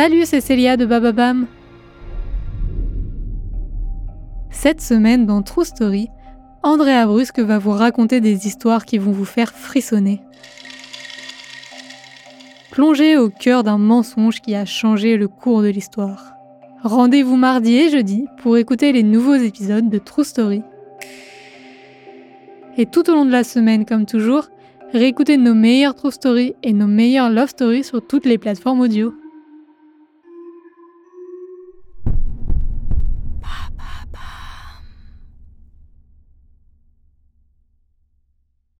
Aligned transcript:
Salut, 0.00 0.26
c'est 0.26 0.40
Célia 0.40 0.76
de 0.76 0.86
Bababam. 0.86 1.48
Cette 4.48 4.80
semaine 4.80 5.26
dans 5.26 5.42
True 5.42 5.64
Story, 5.64 6.06
Andrea 6.62 7.04
Brusque 7.04 7.40
va 7.40 7.58
vous 7.58 7.72
raconter 7.72 8.20
des 8.20 8.46
histoires 8.46 8.84
qui 8.84 8.98
vont 8.98 9.10
vous 9.10 9.24
faire 9.24 9.52
frissonner. 9.52 10.20
Plongez 12.70 13.16
au 13.16 13.28
cœur 13.28 13.64
d'un 13.64 13.78
mensonge 13.78 14.40
qui 14.40 14.54
a 14.54 14.64
changé 14.64 15.16
le 15.16 15.26
cours 15.26 15.62
de 15.62 15.68
l'histoire. 15.68 16.32
Rendez-vous 16.84 17.34
mardi 17.34 17.74
et 17.74 17.90
jeudi 17.90 18.26
pour 18.40 18.56
écouter 18.56 18.92
les 18.92 19.02
nouveaux 19.02 19.34
épisodes 19.34 19.90
de 19.90 19.98
True 19.98 20.22
Story. 20.22 20.62
Et 22.76 22.86
tout 22.86 23.10
au 23.10 23.14
long 23.14 23.24
de 23.24 23.32
la 23.32 23.42
semaine, 23.42 23.84
comme 23.84 24.06
toujours, 24.06 24.46
réécoutez 24.92 25.38
nos 25.38 25.54
meilleures 25.54 25.96
True 25.96 26.12
Story 26.12 26.54
et 26.62 26.72
nos 26.72 26.86
meilleures 26.86 27.30
Love 27.30 27.48
Stories 27.48 27.82
sur 27.82 28.06
toutes 28.06 28.26
les 28.26 28.38
plateformes 28.38 28.78
audio. 28.78 29.12